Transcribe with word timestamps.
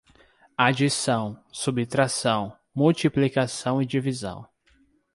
Adição, 0.57 1.39
subtração, 1.53 2.57
multiplicação 2.73 3.79
e 3.79 3.85
divisão 3.85 4.47